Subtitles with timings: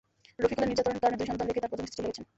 [0.43, 2.25] রফিকুলের নির্যাতনের কারণে দুই সন্তান রেখে তাঁর প্রথম স্ত্রী চলে গেছেন।